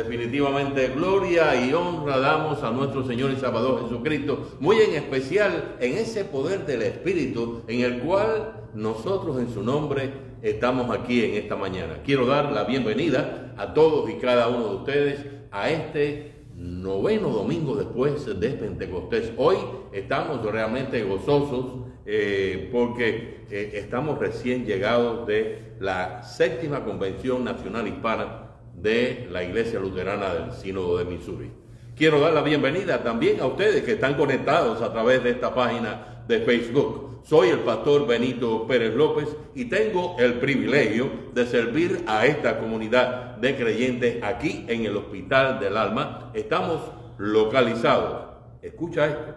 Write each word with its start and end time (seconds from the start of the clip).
Definitivamente 0.00 0.88
gloria 0.88 1.54
y 1.62 1.74
honra 1.74 2.18
damos 2.18 2.62
a 2.62 2.70
nuestro 2.70 3.06
Señor 3.06 3.32
y 3.32 3.36
Salvador 3.36 3.82
Jesucristo, 3.82 4.56
muy 4.58 4.78
en 4.78 4.94
especial 4.94 5.76
en 5.78 5.98
ese 5.98 6.24
poder 6.24 6.64
del 6.64 6.80
Espíritu 6.80 7.64
en 7.68 7.80
el 7.80 7.98
cual 8.00 8.62
nosotros 8.72 9.38
en 9.38 9.52
su 9.52 9.62
nombre 9.62 10.10
estamos 10.40 10.90
aquí 10.90 11.22
en 11.22 11.34
esta 11.34 11.54
mañana. 11.54 11.98
Quiero 12.02 12.24
dar 12.24 12.50
la 12.50 12.64
bienvenida 12.64 13.52
a 13.58 13.74
todos 13.74 14.08
y 14.08 14.14
cada 14.14 14.48
uno 14.48 14.68
de 14.68 14.76
ustedes 14.76 15.26
a 15.50 15.68
este 15.68 16.46
noveno 16.56 17.28
domingo 17.28 17.76
después 17.76 18.24
de 18.24 18.48
Pentecostés. 18.52 19.34
Hoy 19.36 19.58
estamos 19.92 20.42
realmente 20.50 21.04
gozosos 21.04 21.90
eh, 22.06 22.70
porque 22.72 23.44
eh, 23.50 23.72
estamos 23.74 24.18
recién 24.18 24.64
llegados 24.64 25.26
de 25.26 25.74
la 25.78 26.22
séptima 26.22 26.86
Convención 26.86 27.44
Nacional 27.44 27.86
Hispana 27.86 28.49
de 28.82 29.28
la 29.30 29.42
Iglesia 29.42 29.80
Luterana 29.80 30.32
del 30.32 30.52
Sínodo 30.52 30.98
de 30.98 31.04
Missouri. 31.04 31.50
Quiero 31.96 32.20
dar 32.20 32.32
la 32.32 32.42
bienvenida 32.42 33.02
también 33.02 33.40
a 33.40 33.46
ustedes 33.46 33.82
que 33.82 33.92
están 33.92 34.14
conectados 34.14 34.80
a 34.80 34.92
través 34.92 35.22
de 35.22 35.30
esta 35.30 35.54
página 35.54 36.24
de 36.26 36.40
Facebook. 36.40 37.20
Soy 37.24 37.48
el 37.48 37.58
pastor 37.58 38.06
Benito 38.06 38.66
Pérez 38.66 38.94
López 38.94 39.28
y 39.54 39.66
tengo 39.66 40.16
el 40.18 40.34
privilegio 40.34 41.10
de 41.34 41.46
servir 41.46 42.02
a 42.06 42.24
esta 42.24 42.58
comunidad 42.58 43.36
de 43.36 43.54
creyentes 43.54 44.22
aquí 44.22 44.64
en 44.68 44.86
el 44.86 44.96
Hospital 44.96 45.60
del 45.60 45.76
Alma. 45.76 46.30
Estamos 46.32 46.80
localizados. 47.18 48.30
Escucha 48.62 49.06
esto. 49.06 49.34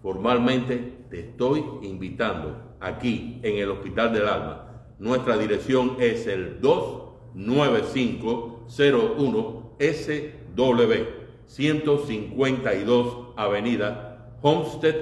Formalmente 0.00 1.04
te 1.10 1.20
estoy 1.20 1.62
invitando 1.82 2.76
aquí 2.80 3.40
en 3.42 3.58
el 3.58 3.70
Hospital 3.70 4.14
del 4.14 4.26
Alma. 4.26 4.84
Nuestra 4.98 5.36
dirección 5.36 5.96
es 6.00 6.26
el 6.26 6.60
29501 8.68 9.66
SW 9.78 11.04
152 11.44 13.26
Avenida 13.36 14.32
Homestead, 14.42 14.94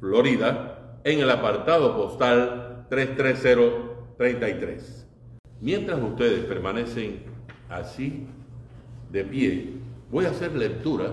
Florida, 0.00 1.00
en 1.04 1.20
el 1.20 1.30
apartado 1.30 1.96
postal 1.96 2.86
33033. 2.90 5.06
Mientras 5.60 6.02
ustedes 6.02 6.44
permanecen 6.44 7.22
así 7.68 8.26
de 9.10 9.24
pie, 9.24 9.74
voy 10.10 10.26
a 10.26 10.30
hacer 10.30 10.54
lectura 10.54 11.12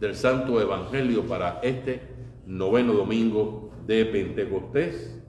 del 0.00 0.14
Santo 0.14 0.60
Evangelio 0.60 1.26
para 1.26 1.60
este 1.62 2.02
noveno 2.46 2.92
domingo 2.92 3.70
de 3.86 4.04
Pentecostés, 4.06 5.20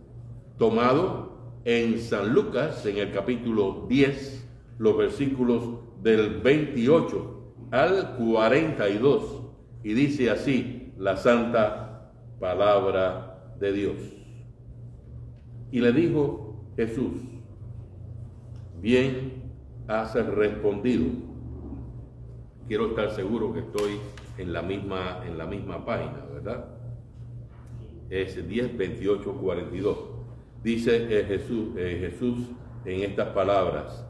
tomado 0.57 1.37
en 1.65 1.99
San 1.99 2.33
Lucas, 2.33 2.85
en 2.85 2.97
el 2.97 3.11
capítulo 3.11 3.85
10, 3.89 4.47
los 4.77 4.97
versículos 4.97 5.88
del 6.01 6.41
28 6.41 7.53
al 7.71 8.15
42 8.17 9.41
y 9.83 9.93
dice 9.93 10.29
así 10.29 10.93
la 10.97 11.17
santa 11.17 12.11
palabra 12.39 13.55
de 13.59 13.73
Dios. 13.73 13.97
Y 15.71 15.81
le 15.81 15.91
dijo 15.91 16.63
Jesús, 16.75 17.13
bien 18.81 19.51
has 19.87 20.13
respondido. 20.13 21.05
Quiero 22.67 22.87
estar 22.89 23.11
seguro 23.11 23.53
que 23.53 23.59
estoy 23.59 23.99
en 24.37 24.53
la 24.53 24.61
misma, 24.61 25.23
en 25.25 25.37
la 25.37 25.45
misma 25.45 25.85
página, 25.85 26.25
¿verdad? 26.31 26.65
Es 28.09 28.47
10, 28.47 28.77
28, 28.77 29.33
42. 29.33 29.97
Dice 30.63 31.07
eh, 31.09 31.25
Jesús, 31.25 31.69
eh, 31.77 31.97
Jesús 31.99 32.49
en 32.85 33.01
estas 33.01 33.29
palabras, 33.29 34.05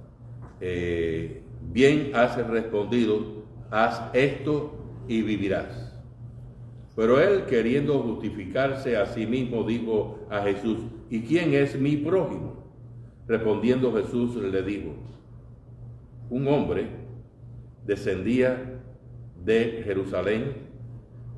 eh, 0.61 1.43
bien 1.61 2.11
has 2.13 2.35
respondido 2.47 3.39
haz 3.71 4.01
esto 4.13 4.71
y 5.07 5.21
vivirás. 5.21 5.93
Pero 6.95 7.19
él, 7.19 7.45
queriendo 7.45 7.99
justificarse 7.99 8.97
a 8.97 9.05
sí 9.05 9.25
mismo, 9.25 9.63
dijo 9.63 10.19
a 10.29 10.41
Jesús, 10.41 10.79
¿y 11.09 11.21
quién 11.21 11.53
es 11.53 11.79
mi 11.79 11.95
prójimo? 11.95 12.63
Respondiendo 13.27 13.93
Jesús 13.93 14.35
le 14.35 14.61
dijo, 14.63 14.89
un 16.29 16.47
hombre 16.47 16.87
descendía 17.85 18.81
de 19.43 19.81
Jerusalén 19.85 20.69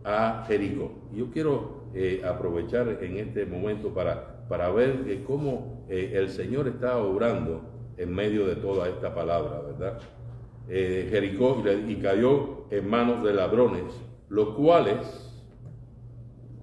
a 0.03 0.43
Jericó. 0.47 0.91
Yo 1.13 1.29
quiero 1.29 1.83
eh, 1.93 2.21
aprovechar 2.25 2.97
en 3.01 3.17
este 3.17 3.45
momento 3.45 3.93
para, 3.93 4.47
para 4.47 4.71
ver 4.71 5.23
cómo 5.27 5.85
eh, 5.89 6.13
el 6.15 6.29
Señor 6.29 6.67
está 6.67 6.97
obrando 6.97 7.61
en 7.97 8.13
medio 8.13 8.47
de 8.47 8.55
toda 8.55 8.89
esta 8.89 9.13
palabra, 9.13 9.61
¿verdad? 9.61 9.99
Eh, 10.73 11.09
Jericó 11.11 11.61
y 11.85 11.95
cayó 11.95 12.63
en 12.69 12.89
manos 12.89 13.25
de 13.25 13.33
ladrones, 13.33 13.83
los 14.29 14.55
cuales, 14.55 14.97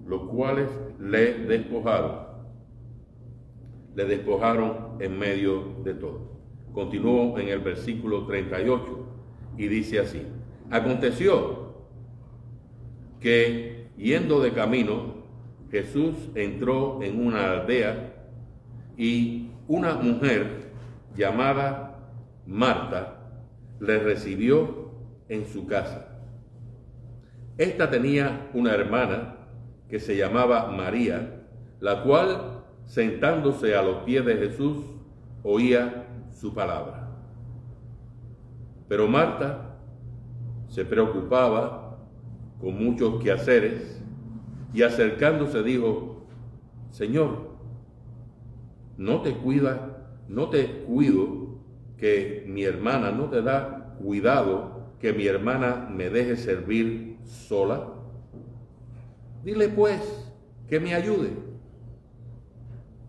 los 0.07 0.23
cuales 0.29 0.67
le 0.99 1.45
despojaron, 1.45 2.21
le 3.95 4.05
despojaron 4.05 4.97
en 4.99 5.19
medio 5.19 5.75
de 5.83 5.93
todo. 5.93 6.21
Continuó 6.73 7.37
en 7.37 7.49
el 7.49 7.59
versículo 7.59 8.25
38 8.25 9.05
y 9.59 9.67
dice 9.67 9.99
así, 9.99 10.23
aconteció 10.71 11.75
que 13.19 13.89
yendo 13.95 14.41
de 14.41 14.53
camino, 14.53 15.19
Jesús 15.69 16.15
entró 16.33 17.03
en 17.03 17.27
una 17.27 17.51
aldea 17.51 18.11
y 18.97 19.51
una 19.67 19.93
mujer 19.93 20.71
llamada 21.15 21.99
Marta, 22.47 23.18
le 23.79 23.99
recibió 23.99 24.91
en 25.27 25.45
su 25.45 25.65
casa. 25.67 26.19
Esta 27.57 27.89
tenía 27.89 28.49
una 28.53 28.73
hermana 28.73 29.35
que 29.89 29.99
se 29.99 30.15
llamaba 30.15 30.71
María, 30.71 31.45
la 31.79 32.03
cual, 32.03 32.63
sentándose 32.85 33.75
a 33.75 33.81
los 33.81 34.03
pies 34.03 34.25
de 34.25 34.35
Jesús, 34.35 34.77
oía 35.43 36.07
su 36.31 36.53
palabra. 36.53 37.09
Pero 38.87 39.07
Marta 39.07 39.77
se 40.67 40.85
preocupaba 40.85 41.97
con 42.59 42.83
muchos 42.83 43.21
quehaceres 43.21 44.01
y 44.73 44.83
acercándose 44.83 45.63
dijo, 45.63 46.25
Señor, 46.91 47.49
no 48.97 49.21
te 49.21 49.33
cuida, 49.33 50.07
no 50.27 50.49
te 50.49 50.83
cuido 50.83 51.38
que 51.99 52.43
mi 52.47 52.63
hermana 52.63 53.11
no 53.11 53.25
te 53.25 53.41
da 53.41 53.95
cuidado 54.01 54.79
que 54.99 55.13
mi 55.13 55.27
hermana 55.27 55.87
me 55.89 56.09
deje 56.09 56.35
servir 56.35 57.17
sola? 57.23 57.87
Dile 59.43 59.69
pues 59.69 60.01
que 60.67 60.79
me 60.79 60.93
ayude. 60.93 61.31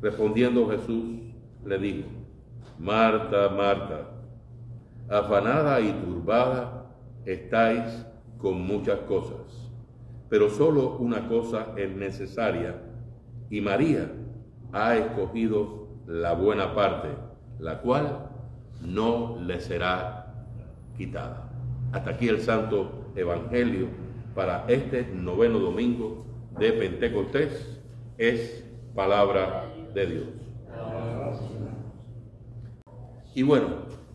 Respondiendo 0.00 0.68
Jesús 0.68 1.04
le 1.64 1.78
dijo, 1.78 2.08
Marta, 2.78 3.48
Marta, 3.50 4.10
afanada 5.08 5.80
y 5.80 5.92
turbada 5.92 6.86
estáis 7.26 8.06
con 8.38 8.62
muchas 8.62 9.00
cosas, 9.00 9.70
pero 10.30 10.48
solo 10.48 10.96
una 10.96 11.28
cosa 11.28 11.74
es 11.76 11.90
necesaria 11.94 12.80
y 13.50 13.60
María 13.60 14.10
ha 14.72 14.96
escogido 14.96 15.88
la 16.06 16.32
buena 16.32 16.74
parte, 16.74 17.08
la 17.58 17.80
cual 17.80 18.29
no 18.80 19.38
le 19.40 19.60
será 19.60 20.34
quitada. 20.96 21.50
Hasta 21.92 22.10
aquí 22.10 22.28
el 22.28 22.40
Santo 22.40 23.12
Evangelio 23.16 23.88
para 24.34 24.64
este 24.68 25.06
noveno 25.12 25.58
domingo 25.58 26.24
de 26.58 26.72
Pentecostés 26.72 27.80
es 28.18 28.64
palabra 28.94 29.66
de 29.94 30.06
Dios. 30.06 30.26
Y 33.34 33.42
bueno, 33.42 33.68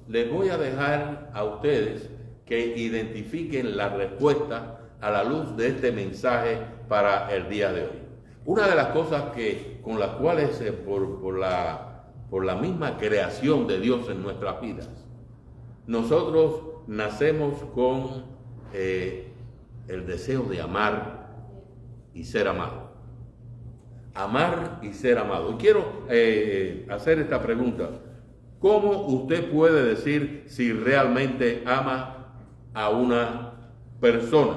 les 0.08 0.31
voy 0.31 0.50
a 0.50 0.58
dejar 0.58 1.32
a 1.34 1.44
ustedes 1.44 2.09
que 2.46 2.78
identifiquen 2.78 3.76
la 3.76 3.90
respuesta 3.90 4.79
a 5.02 5.09
la 5.09 5.23
luz 5.23 5.56
de 5.58 5.67
este 5.70 5.91
mensaje 5.91 6.59
para 6.88 7.34
el 7.34 7.50
día 7.50 7.72
de 7.72 7.84
hoy. 7.84 8.00
Una 8.46 8.67
de 8.67 8.76
las 8.76 8.88
cosas 8.88 9.34
que 9.35 9.79
con 9.84 10.00
las 10.00 10.12
cuales 10.12 10.62
eh, 10.62 10.72
por, 10.72 11.20
por 11.22 11.40
la 11.40 11.95
por 12.30 12.46
la 12.46 12.56
misma 12.56 12.98
creación 12.98 13.68
de 13.68 13.80
Dios 13.80 14.10
en 14.10 14.22
nuestras 14.22 14.62
vidas. 14.62 14.90
Nosotros 15.88 16.62
nacemos 16.88 17.54
con 17.74 18.26
eh, 18.74 19.32
el 19.88 20.06
deseo 20.06 20.44
de 20.44 20.62
amar 20.62 21.28
y 22.14 22.24
ser 22.24 22.48
amado. 22.48 22.92
Amar 24.14 24.80
y 24.82 24.94
ser 24.94 25.18
amado. 25.18 25.52
Y 25.52 25.56
quiero 25.56 26.06
eh, 26.10 26.88
hacer 26.90 27.20
esta 27.20 27.42
pregunta. 27.42 27.90
¿Cómo 28.60 29.06
usted 29.08 29.52
puede 29.52 29.84
decir 29.84 30.46
si 30.48 30.72
realmente 30.72 31.64
ama 31.66 32.34
a 32.74 32.90
una 32.90 33.52
persona? 34.00 34.56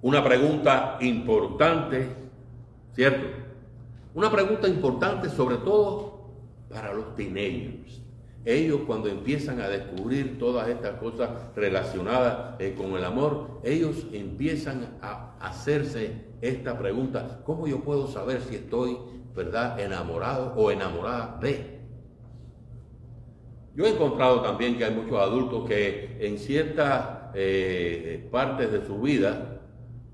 Una 0.00 0.22
pregunta 0.22 0.98
importante, 1.00 2.08
¿cierto? 2.92 3.43
Una 4.14 4.30
pregunta 4.30 4.68
importante 4.68 5.28
sobre 5.28 5.56
todo 5.56 6.14
para 6.70 6.94
los 6.94 7.16
teenagers. 7.16 8.00
ellos 8.44 8.82
cuando 8.86 9.08
empiezan 9.08 9.60
a 9.60 9.68
descubrir 9.68 10.38
todas 10.38 10.68
estas 10.68 11.00
cosas 11.00 11.30
relacionadas 11.56 12.60
eh, 12.60 12.74
con 12.76 12.92
el 12.92 13.04
amor, 13.04 13.60
ellos 13.64 14.06
empiezan 14.12 14.98
a 15.02 15.34
hacerse 15.40 16.26
esta 16.42 16.78
pregunta, 16.78 17.40
¿cómo 17.44 17.66
yo 17.66 17.80
puedo 17.80 18.06
saber 18.06 18.42
si 18.42 18.56
estoy, 18.56 18.98
verdad, 19.34 19.80
enamorado 19.80 20.52
o 20.56 20.70
enamorada 20.70 21.38
de? 21.40 21.80
Yo 23.74 23.86
he 23.86 23.90
encontrado 23.90 24.42
también 24.42 24.78
que 24.78 24.84
hay 24.84 24.94
muchos 24.94 25.18
adultos 25.18 25.66
que 25.66 26.18
en 26.20 26.38
ciertas 26.38 27.30
eh, 27.34 28.28
partes 28.30 28.70
de 28.70 28.86
su 28.86 29.00
vida, 29.00 29.62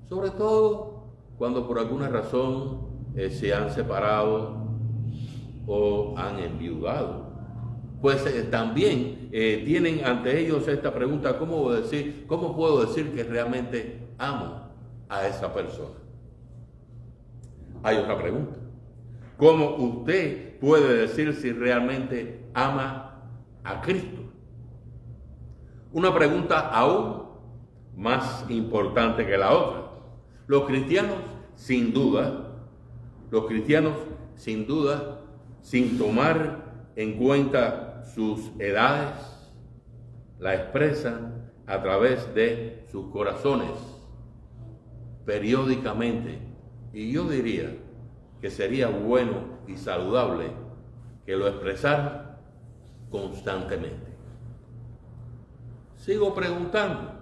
sobre 0.09 0.31
todo 0.31 1.05
cuando 1.37 1.67
por 1.67 1.79
alguna 1.79 2.09
razón 2.09 2.90
eh, 3.25 3.31
se 3.31 3.55
han 3.55 3.71
separado 3.71 4.69
o 5.67 6.15
han 6.17 6.39
enviudado, 6.39 7.31
pues 8.01 8.25
eh, 8.27 8.43
también 8.51 9.29
tienen 9.31 10.05
ante 10.05 10.41
ellos 10.41 10.67
esta 10.67 10.93
pregunta, 10.93 11.39
¿cómo, 11.39 11.71
decir, 11.71 12.25
¿cómo 12.27 12.57
puedo 12.57 12.85
decir 12.85 13.13
que 13.15 13.23
realmente 13.23 14.09
amo 14.19 14.71
a 15.09 15.27
esa 15.27 15.55
persona? 15.55 15.95
Hay 17.83 17.97
otra 17.99 18.19
pregunta. 18.19 18.57
¿Cómo 19.37 19.77
usted 19.77 20.59
puede 20.61 21.07
decir 21.07 21.33
si 21.35 21.53
realmente 21.53 22.41
ama 22.55 23.11
a 23.65 23.81
Cristo. 23.81 24.23
Una 25.93 26.15
pregunta 26.15 26.69
aún 26.69 27.25
más 27.97 28.45
importante 28.49 29.27
que 29.27 29.37
la 29.37 29.53
otra. 29.53 29.83
Los 30.47 30.65
cristianos, 30.65 31.17
sin 31.57 31.93
duda, 31.93 32.50
los 33.31 33.47
cristianos, 33.47 33.95
sin 34.35 34.67
duda, 34.67 35.21
sin 35.63 35.99
tomar 35.99 36.91
en 36.97 37.17
cuenta 37.19 38.03
sus 38.15 38.51
edades, 38.59 39.15
la 40.39 40.55
expresan 40.55 41.51
a 41.67 41.81
través 41.83 42.35
de 42.35 42.85
sus 42.91 43.11
corazones, 43.11 43.71
periódicamente. 45.25 46.39
Y 46.93 47.13
yo 47.13 47.29
diría 47.29 47.77
que 48.41 48.51
sería 48.51 48.89
bueno 48.89 49.61
y 49.69 49.77
saludable 49.77 50.51
que 51.25 51.37
lo 51.37 51.47
expresaran 51.47 52.39
constantemente. 53.11 54.11
Sigo 55.97 56.35
preguntando, 56.35 57.13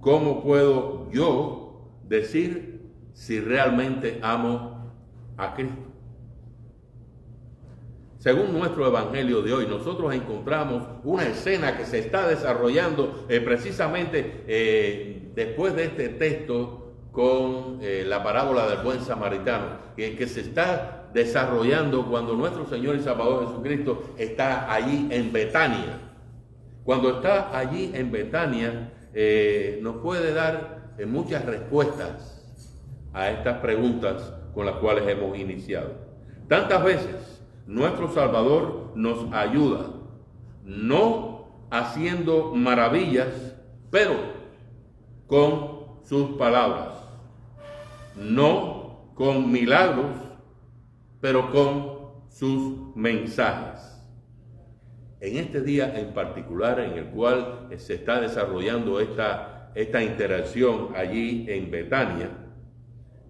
¿cómo 0.00 0.42
puedo 0.42 1.10
yo 1.10 1.88
decir 2.06 2.73
si 3.14 3.40
realmente 3.40 4.18
amo 4.22 4.92
a 5.38 5.54
Cristo? 5.54 5.94
Según 8.24 8.54
nuestro 8.58 8.86
Evangelio 8.86 9.42
de 9.42 9.52
hoy, 9.52 9.66
nosotros 9.66 10.14
encontramos 10.14 10.82
una 11.04 11.26
escena 11.26 11.76
que 11.76 11.84
se 11.84 11.98
está 11.98 12.26
desarrollando 12.26 13.26
eh, 13.28 13.38
precisamente 13.40 14.44
eh, 14.46 15.28
después 15.34 15.76
de 15.76 15.84
este 15.84 16.08
texto 16.08 16.94
con 17.12 17.80
eh, 17.82 18.02
la 18.06 18.24
parábola 18.24 18.66
del 18.66 18.78
buen 18.78 19.02
samaritano, 19.02 19.76
que, 19.94 20.16
que 20.16 20.26
se 20.26 20.40
está 20.40 21.10
desarrollando 21.12 22.06
cuando 22.06 22.32
nuestro 22.32 22.66
Señor 22.66 22.96
y 22.96 23.00
Salvador 23.00 23.48
Jesucristo 23.48 24.14
está 24.16 24.72
allí 24.72 25.06
en 25.10 25.30
Betania. 25.30 26.00
Cuando 26.82 27.16
está 27.16 27.54
allí 27.54 27.90
en 27.92 28.10
Betania, 28.10 28.90
nos 29.82 29.96
puede 29.96 30.32
dar 30.32 30.94
muchas 31.06 31.44
respuestas 31.44 32.33
a 33.14 33.30
estas 33.30 33.58
preguntas 33.58 34.34
con 34.52 34.66
las 34.66 34.76
cuales 34.76 35.06
hemos 35.08 35.38
iniciado. 35.38 35.92
Tantas 36.48 36.84
veces 36.84 37.42
nuestro 37.66 38.10
Salvador 38.12 38.92
nos 38.94 39.32
ayuda, 39.32 39.86
no 40.64 41.48
haciendo 41.70 42.54
maravillas, 42.54 43.56
pero 43.90 44.14
con 45.26 46.04
sus 46.04 46.36
palabras, 46.36 46.94
no 48.16 49.10
con 49.14 49.50
milagros, 49.50 50.12
pero 51.20 51.50
con 51.50 51.94
sus 52.28 52.94
mensajes. 52.94 53.80
En 55.20 55.38
este 55.38 55.62
día 55.62 55.98
en 55.98 56.12
particular 56.12 56.80
en 56.80 56.98
el 56.98 57.06
cual 57.06 57.68
se 57.78 57.94
está 57.94 58.20
desarrollando 58.20 59.00
esta, 59.00 59.70
esta 59.74 60.02
interacción 60.02 60.90
allí 60.94 61.46
en 61.48 61.70
Betania, 61.70 62.43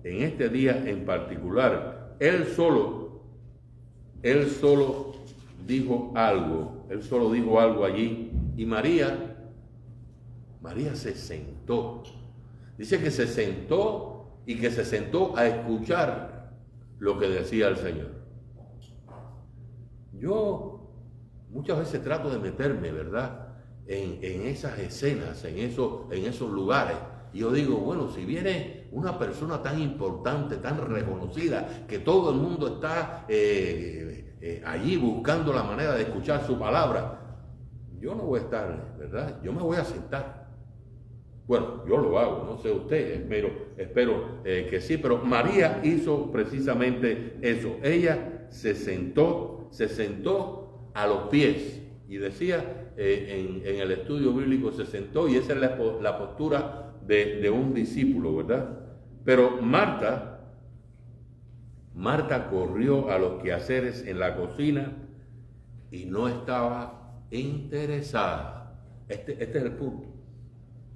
en 0.05 0.23
este 0.23 0.49
día 0.49 0.85
en 0.87 1.05
particular, 1.05 2.15
él 2.21 2.47
solo, 2.47 3.23
él 4.23 4.49
solo 4.51 5.15
dijo 5.67 6.12
algo, 6.15 6.87
él 6.91 7.03
solo 7.03 7.33
dijo 7.33 7.59
algo 7.59 7.85
allí 7.85 8.31
y 8.56 8.67
María, 8.67 9.37
María 10.61 10.95
se 10.95 11.15
sentó. 11.15 12.03
Dice 12.79 13.01
que 13.01 13.11
se 13.11 13.27
sentó 13.27 14.41
y 14.47 14.56
que 14.56 14.71
se 14.71 14.85
sentó 14.85 15.37
a 15.37 15.47
escuchar 15.47 16.53
lo 16.99 17.19
que 17.19 17.29
decía 17.29 17.69
el 17.69 17.77
Señor. 17.77 18.11
Yo 20.12 20.91
muchas 21.51 21.79
veces 21.79 22.03
trato 22.03 22.31
de 22.31 22.39
meterme, 22.39 22.93
¿verdad? 22.93 23.49
En, 23.87 24.47
esas 24.47 24.79
escenas, 24.79 25.45
en 25.45 25.59
esos, 25.59 26.11
en 26.11 26.25
esos 26.25 26.51
lugares. 26.51 26.97
Y 27.34 27.40
yo 27.40 27.50
digo, 27.50 27.78
bueno, 27.78 28.10
si 28.10 28.25
viene 28.25 28.86
una 28.92 29.19
persona 29.19 29.60
tan 29.60 29.81
importante, 29.81 30.56
tan 30.58 30.88
reconocida, 30.88 31.84
que 31.88 31.98
todo 31.98 32.31
el 32.31 32.36
mundo 32.36 32.76
está 32.76 33.26
eh, 33.28 34.36
eh, 34.40 34.62
allí 34.64 34.96
buscando 34.96 35.52
la 35.52 35.64
manera 35.64 35.94
de 35.96 36.02
escuchar 36.02 36.46
su 36.46 36.56
palabra, 36.56 37.20
yo 38.00 38.14
no 38.14 38.22
voy 38.22 38.38
a 38.38 38.42
estar, 38.44 38.96
¿verdad? 38.96 39.40
Yo 39.42 39.52
me 39.52 39.62
voy 39.62 39.76
a 39.76 39.84
sentar. 39.84 40.44
Bueno, 41.48 41.84
yo 41.88 41.98
lo 41.98 42.19
hago, 42.20 42.44
no 42.44 42.56
sé 42.58 42.70
usted, 42.70 43.20
espero, 43.20 43.50
espero 43.76 44.40
eh, 44.44 44.69
que 44.70 44.81
sí, 44.81 44.96
pero 44.96 45.19
María 45.19 45.81
hizo 45.82 46.31
precisamente 46.31 47.36
eso. 47.42 47.76
Ella 47.82 48.46
se 48.48 48.76
sentó, 48.76 49.69
se 49.72 49.88
sentó 49.88 50.90
a 50.94 51.06
los 51.08 51.25
pies 51.25 51.82
y 52.08 52.16
decía 52.16 52.92
eh, 52.96 53.60
en, 53.64 53.81
el 53.81 53.90
estudio 53.90 54.32
bíblico, 54.32 54.70
se 54.70 54.86
sentó 54.86 55.28
y 55.28 55.36
esa 55.36 55.52
es 55.54 55.58
la, 55.58 56.19
postura 56.19 56.83
de, 57.06 57.51
un 57.51 57.75
discípulo, 57.75 58.37
¿verdad? 58.37 58.81
Pero 59.25 59.61
Marta, 59.61 60.41
Marta 61.95 62.49
corrió 62.49 63.11
a 63.11 63.19
los 63.19 63.43
quehaceres 63.43 64.06
en 64.06 64.19
la 64.19 64.37
cocina 64.37 64.93
y 65.91 66.06
no 66.06 66.29
estaba 66.29 67.21
interesada. 67.31 68.81
Este, 69.09 69.33
este 69.33 69.59
es 69.59 69.65
el 69.65 69.73
punto 69.73 70.15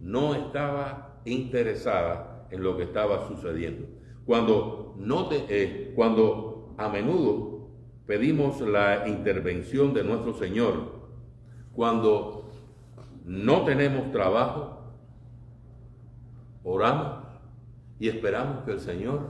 no 0.01 0.35
estaba 0.35 1.21
interesada 1.25 2.47
en 2.51 2.63
lo 2.63 2.77
que 2.77 2.85
estaba 2.85 3.29
sucediendo. 3.29 3.87
Cuando, 4.25 4.95
no 4.99 5.29
eh, 5.33 5.93
cuando 5.95 6.75
a 6.79 6.89
menudo 6.89 7.69
pedimos 8.07 8.61
la 8.61 9.09
intervención 9.09 9.93
de 9.93 10.05
nuestro 10.05 10.35
Señor, 10.35 10.99
cuando 11.75 12.51
no 13.25 13.65
tenemos 13.65 14.11
trabajo, 14.13 14.78
oramos 16.65 17.25
y 17.99 18.09
esperamos 18.09 18.65
que 18.65 18.73
el 18.73 18.81
Señor 18.81 19.21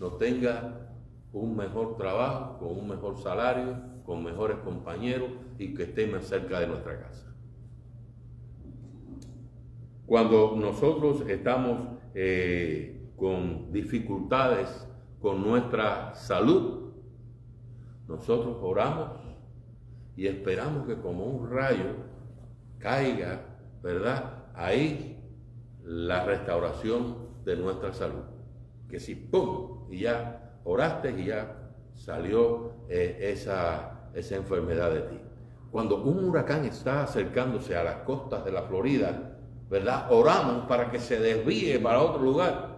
nos 0.00 0.18
tenga 0.18 0.90
un 1.32 1.56
mejor 1.56 1.96
trabajo, 1.96 2.58
con 2.58 2.78
un 2.78 2.88
mejor 2.88 3.18
salario, 3.18 3.76
con 4.04 4.22
mejores 4.24 4.58
compañeros 4.58 5.30
y 5.58 5.74
que 5.74 5.84
esté 5.84 6.06
más 6.06 6.26
cerca 6.26 6.60
de 6.60 6.66
nuestra 6.66 6.98
casa. 7.00 7.26
Cuando 10.06 10.54
nosotros 10.56 11.28
estamos 11.28 11.80
eh, 12.14 13.10
con 13.16 13.72
dificultades 13.72 14.86
con 15.20 15.42
nuestra 15.42 16.14
salud, 16.14 16.92
nosotros 18.06 18.58
oramos 18.62 19.10
y 20.16 20.26
esperamos 20.26 20.86
que 20.86 20.96
como 20.96 21.24
un 21.24 21.50
rayo 21.50 21.96
caiga, 22.78 23.40
¿verdad? 23.82 24.44
Ahí 24.54 25.05
la 25.86 26.24
restauración 26.24 27.16
de 27.44 27.56
nuestra 27.56 27.92
salud. 27.92 28.24
Que 28.88 28.98
si 28.98 29.14
¡pum! 29.14 29.86
y 29.90 30.00
ya 30.00 30.60
oraste 30.64 31.12
y 31.18 31.26
ya 31.26 31.72
salió 31.94 32.72
eh, 32.88 33.30
esa, 33.32 34.10
esa 34.12 34.36
enfermedad 34.36 34.90
de 34.92 35.00
ti. 35.02 35.20
Cuando 35.70 36.02
un 36.02 36.24
huracán 36.24 36.64
está 36.64 37.04
acercándose 37.04 37.76
a 37.76 37.84
las 37.84 37.96
costas 37.98 38.44
de 38.44 38.52
la 38.52 38.62
Florida, 38.62 39.38
¿verdad? 39.70 40.10
Oramos 40.10 40.66
para 40.66 40.90
que 40.90 40.98
se 40.98 41.20
desvíe 41.20 41.78
para 41.78 42.02
otro 42.02 42.22
lugar. 42.22 42.76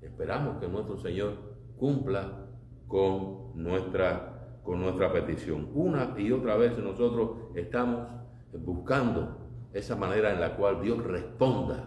Esperamos 0.00 0.58
que 0.58 0.68
nuestro 0.68 0.98
Señor 0.98 1.34
cumpla 1.76 2.46
con 2.86 3.60
nuestra, 3.60 4.60
con 4.62 4.80
nuestra 4.80 5.12
petición. 5.12 5.70
Una 5.74 6.14
y 6.16 6.30
otra 6.30 6.56
vez 6.56 6.78
nosotros 6.78 7.30
estamos 7.54 8.06
buscando 8.52 9.41
esa 9.72 9.96
manera 9.96 10.32
en 10.32 10.40
la 10.40 10.56
cual 10.56 10.82
Dios 10.82 11.02
responda 11.02 11.84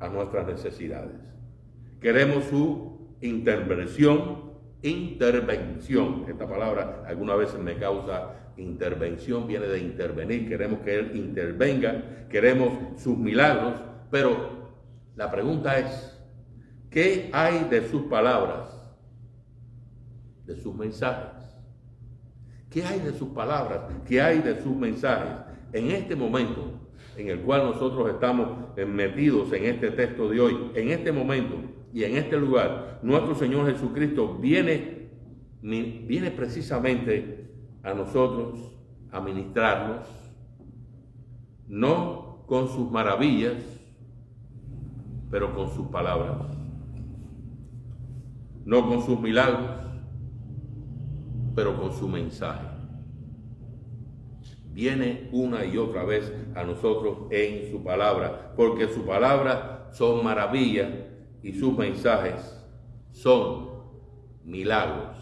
a 0.00 0.08
nuestras 0.08 0.46
necesidades. 0.46 1.16
Queremos 2.00 2.44
su 2.44 3.16
intervención 3.20 4.50
intervención. 4.82 6.24
Esta 6.28 6.48
palabra 6.48 7.04
alguna 7.06 7.34
vez 7.36 7.56
me 7.58 7.76
causa 7.76 8.52
intervención, 8.56 9.46
viene 9.46 9.66
de 9.66 9.80
intervenir, 9.80 10.48
queremos 10.48 10.80
que 10.80 10.98
Él 10.98 11.16
intervenga, 11.16 12.26
queremos 12.28 13.00
sus 13.00 13.16
milagros, 13.16 13.74
pero 14.10 14.70
la 15.16 15.30
pregunta 15.30 15.78
es, 15.78 16.18
¿qué 16.90 17.30
hay 17.32 17.64
de 17.70 17.88
sus 17.88 18.02
palabras, 18.02 18.68
de 20.46 20.56
sus 20.56 20.74
mensajes? 20.74 21.40
¿Qué 22.68 22.84
hay 22.84 23.00
de 23.00 23.12
sus 23.12 23.30
palabras? 23.30 23.80
¿Qué 24.06 24.20
hay 24.20 24.40
de 24.40 24.62
sus 24.62 24.76
mensajes? 24.76 25.32
En 25.72 25.90
este 25.90 26.14
momento 26.14 26.79
en 27.20 27.28
el 27.28 27.40
cual 27.40 27.64
nosotros 27.64 28.08
estamos 28.10 28.48
metidos 28.86 29.52
en 29.52 29.66
este 29.66 29.90
texto 29.90 30.28
de 30.28 30.40
hoy, 30.40 30.70
en 30.74 30.90
este 30.90 31.12
momento 31.12 31.56
y 31.92 32.04
en 32.04 32.16
este 32.16 32.38
lugar, 32.38 33.00
nuestro 33.02 33.34
Señor 33.34 33.70
Jesucristo 33.70 34.38
viene, 34.40 35.10
viene 35.62 36.30
precisamente 36.30 37.50
a 37.82 37.92
nosotros 37.92 38.58
a 39.12 39.20
ministrarnos, 39.20 40.06
no 41.68 42.44
con 42.46 42.68
sus 42.68 42.90
maravillas, 42.90 43.62
pero 45.30 45.54
con 45.54 45.70
sus 45.70 45.88
palabras, 45.88 46.36
no 48.64 48.88
con 48.88 49.02
sus 49.04 49.20
milagros, 49.20 49.80
pero 51.54 51.80
con 51.80 51.92
su 51.92 52.08
mensaje. 52.08 52.69
Viene 54.72 55.28
una 55.32 55.64
y 55.64 55.76
otra 55.76 56.04
vez 56.04 56.32
a 56.54 56.62
nosotros 56.62 57.26
en 57.30 57.70
su 57.70 57.82
palabra, 57.82 58.52
porque 58.56 58.88
su 58.88 59.04
palabra 59.04 59.88
son 59.92 60.24
maravillas 60.24 60.90
y 61.42 61.52
sus 61.52 61.76
mensajes 61.76 62.56
son 63.12 63.70
milagros. 64.44 65.16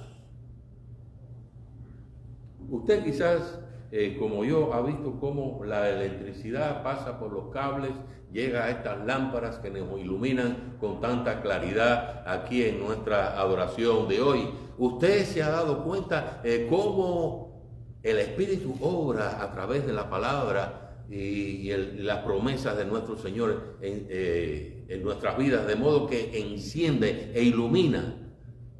Usted 2.68 3.02
quizás, 3.04 3.58
eh, 3.90 4.16
como 4.18 4.44
yo, 4.44 4.74
ha 4.74 4.82
visto 4.82 5.18
cómo 5.18 5.64
la 5.64 5.88
electricidad 5.88 6.82
pasa 6.82 7.18
por 7.18 7.32
los 7.32 7.48
cables, 7.48 7.92
llega 8.30 8.64
a 8.64 8.70
estas 8.70 9.06
lámparas 9.06 9.58
que 9.58 9.70
nos 9.70 9.98
iluminan 9.98 10.76
con 10.78 11.00
tanta 11.00 11.40
claridad 11.40 12.22
aquí 12.26 12.62
en 12.64 12.80
nuestra 12.80 13.40
adoración 13.40 14.06
de 14.08 14.20
hoy. 14.20 14.50
Usted 14.76 15.24
se 15.24 15.42
ha 15.42 15.48
dado 15.48 15.82
cuenta 15.82 16.40
eh, 16.44 16.66
cómo 16.68 17.57
el 18.02 18.18
Espíritu 18.18 18.76
obra 18.80 19.42
a 19.42 19.52
través 19.52 19.86
de 19.86 19.92
la 19.92 20.08
palabra 20.08 21.04
y, 21.10 21.70
las 21.98 22.18
promesas 22.24 22.76
de 22.76 22.84
nuestro 22.84 23.16
Señor 23.16 23.78
en, 23.80 24.06
eh, 24.08 24.86
en 24.88 25.02
nuestras 25.02 25.36
vidas, 25.36 25.66
de 25.66 25.76
modo 25.76 26.06
que 26.06 26.38
enciende 26.40 27.32
e 27.34 27.42
ilumina 27.42 28.14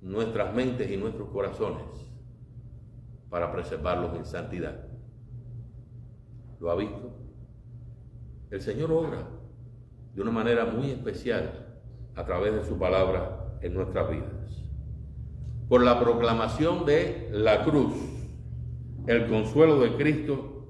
nuestras 0.02 0.54
mentes 0.54 0.90
y 0.90 0.96
nuestros 0.96 1.28
corazones 1.30 1.84
para 3.28 3.52
preservarlos 3.52 4.16
en 4.16 4.24
santidad. 4.24 4.86
¿Lo 6.60 6.70
ha 6.70 6.76
visto? 6.76 7.14
El 8.50 8.60
Señor 8.60 8.90
obra 8.92 9.28
de 10.14 10.22
una 10.22 10.30
manera 10.30 10.64
muy 10.64 10.90
especial 10.90 11.66
a 12.14 12.24
través 12.24 12.54
de 12.54 12.64
su 12.64 12.78
palabra 12.78 13.58
en 13.60 13.74
nuestras 13.74 14.10
vidas. 14.10 14.64
Por 15.68 15.82
la 15.82 16.00
proclamación 16.00 16.86
de 16.86 17.28
la 17.30 17.62
cruz, 17.62 17.92
el 19.08 19.26
consuelo 19.26 19.80
de 19.80 19.96
Cristo 19.96 20.66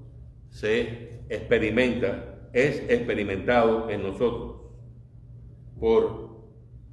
se 0.49 1.23
experimenta, 1.28 2.49
es 2.52 2.78
experimentado 2.88 3.90
en 3.90 4.04
nosotros. 4.04 4.62
Por 5.80 6.28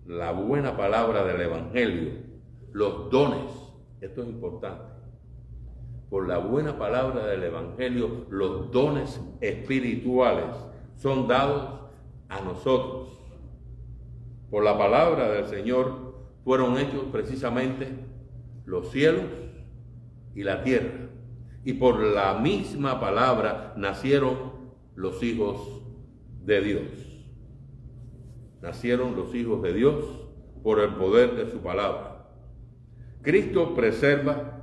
la 0.08 0.32
buena 0.32 0.76
palabra 0.76 1.24
del 1.24 1.42
Evangelio, 1.42 2.14
los 2.72 3.12
dones, 3.12 3.52
esto 4.02 4.24
es 4.24 4.30
importante, 4.30 4.96
por 6.10 6.28
la 6.28 6.40
buena 6.40 6.80
palabra 6.80 7.28
del 7.28 7.44
Evangelio, 7.44 8.26
los 8.30 8.72
dones 8.72 9.22
espirituales 9.40 10.46
son 10.96 11.28
dados 11.28 11.80
a 12.28 12.42
nosotros. 12.42 13.10
Por 14.50 14.64
la 14.64 14.78
palabra 14.78 15.30
del 15.30 15.46
Señor 15.46 16.16
fueron 16.44 16.78
hechos 16.78 17.04
precisamente 17.12 17.88
los 18.66 18.90
cielos 18.92 19.26
y 20.34 20.44
la 20.44 20.64
tierra. 20.64 21.05
Y 21.66 21.74
por 21.74 22.00
la 22.00 22.36
misma 22.36 23.00
palabra 23.00 23.74
nacieron 23.76 24.38
los 24.94 25.22
hijos 25.24 25.82
de 26.46 26.62
Dios. 26.62 26.84
Nacieron 28.62 29.16
los 29.16 29.34
hijos 29.34 29.64
de 29.64 29.74
Dios 29.74 30.06
por 30.62 30.80
el 30.80 30.94
poder 30.94 31.36
de 31.36 31.52
su 31.52 31.58
palabra. 31.58 32.30
Cristo 33.24 33.74
preserva 33.74 34.62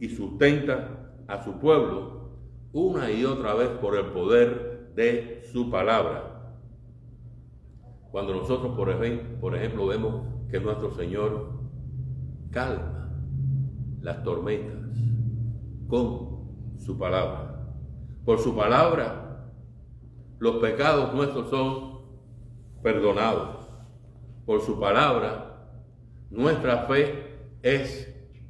y 0.00 0.08
sustenta 0.08 1.12
a 1.28 1.44
su 1.44 1.60
pueblo 1.60 2.30
una 2.72 3.12
y 3.12 3.24
otra 3.24 3.54
vez 3.54 3.68
por 3.68 3.96
el 3.96 4.06
poder 4.06 4.92
de 4.96 5.44
su 5.52 5.70
palabra. 5.70 6.56
Cuando 8.10 8.34
nosotros, 8.34 8.76
por 8.76 8.90
ejemplo, 8.90 9.40
por 9.40 9.54
ejemplo 9.54 9.86
vemos 9.86 10.26
que 10.50 10.58
nuestro 10.58 10.90
Señor 10.96 11.60
calma 12.50 13.12
las 14.00 14.24
tormentas 14.24 14.80
con 15.90 16.78
su 16.78 16.96
palabra. 16.96 17.66
Por 18.24 18.38
su 18.38 18.54
palabra, 18.54 19.50
los 20.38 20.56
pecados 20.56 21.12
nuestros 21.12 21.50
son 21.50 22.00
perdonados. 22.82 23.66
Por 24.46 24.62
su 24.62 24.78
palabra, 24.78 25.68
nuestra 26.30 26.86
fe 26.86 27.38
es 27.62 28.08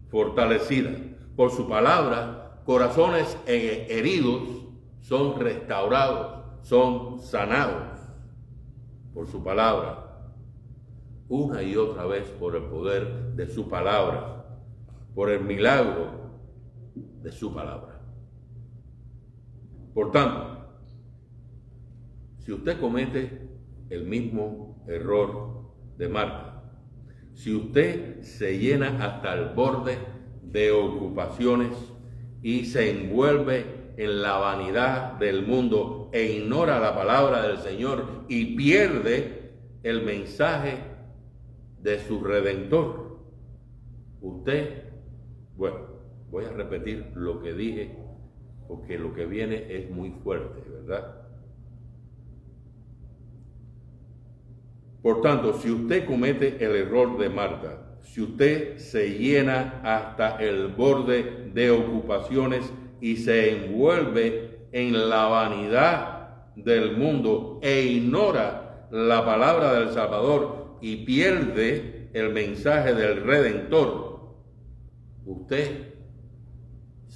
fortalecida 0.09 0.91
por 1.41 1.51
su 1.51 1.67
palabra, 1.67 2.61
corazones 2.67 3.39
heridos 3.47 4.43
son 5.01 5.41
restaurados, 5.41 6.45
son 6.61 7.19
sanados 7.21 7.99
por 9.15 9.27
su 9.27 9.43
palabra. 9.43 10.29
Una 11.31 11.63
y 11.63 11.77
otra 11.77 12.05
vez 12.05 12.25
por 12.39 12.57
el 12.57 12.65
poder 12.65 13.33
de 13.37 13.47
su 13.47 13.71
palabra, 13.71 14.45
por 15.15 15.31
el 15.31 15.41
milagro 15.45 16.20
de 17.23 17.33
su 17.33 17.55
palabra. 17.55 18.01
Por 19.95 20.13
tanto, 20.13 20.61
si 22.39 22.53
usted 22.53 22.81
comete 22.81 23.49
el 23.91 24.05
mismo 24.07 24.85
error 24.87 25.73
de 25.99 26.09
Marta, 26.09 26.63
si 27.35 27.55
usted 27.55 28.23
se 28.23 28.59
llena 28.59 29.05
hasta 29.05 29.35
el 29.35 29.55
borde 29.55 29.99
de 30.43 30.71
ocupaciones 30.73 31.77
y 32.43 32.65
se 32.65 32.91
envuelve 32.91 33.93
en 33.97 34.23
la 34.23 34.39
vanidad 34.39 35.15
del 35.15 35.47
mundo 35.47 36.11
e 36.13 36.25
ignora 36.25 36.81
la 36.81 36.95
palabra 36.95 37.43
del 37.43 37.59
Señor 37.59 38.25
y 38.29 38.57
pierde 38.57 39.53
el 39.83 40.03
mensaje 40.03 40.79
de 41.81 41.99
su 41.99 42.23
redentor. 42.23 43.19
Usted, 44.21 44.85
bueno, 45.57 45.90
voy 46.31 46.45
a 46.45 46.51
repetir 46.51 47.13
lo 47.15 47.41
que 47.41 47.53
dije 47.53 47.97
porque 48.69 48.99
lo 48.99 49.13
que 49.13 49.27
viene 49.27 49.67
es 49.69 49.91
muy 49.91 50.11
fuerte, 50.23 50.63
¿verdad? 50.71 51.17
Por 55.03 55.23
tanto, 55.23 55.55
si 55.55 55.73
usted 55.73 56.07
comete 56.07 56.65
el 56.65 56.77
error 56.77 57.19
de 57.19 57.29
Marta, 57.31 57.97
si 58.03 58.21
usted 58.21 58.79
se 58.79 59.19
llena 59.19 59.81
hasta 59.83 60.37
el 60.37 60.69
borde 60.69 61.51
de 61.53 61.71
ocupaciones 61.73 62.73
y 63.01 63.17
se 63.17 63.51
envuelve 63.51 64.69
en 64.71 65.09
la 65.09 65.27
vanidad 65.27 66.45
del 66.55 66.97
mundo 66.97 67.59
e 67.63 67.83
ignora 67.83 68.87
la 68.93 69.25
palabra 69.25 69.73
del 69.73 69.91
Salvador 69.91 70.77
y 70.81 71.05
pierde 71.05 72.09
el 72.13 72.33
mensaje 72.33 72.95
del 72.95 73.23
Redentor, 73.25 74.37
usted 75.25 75.91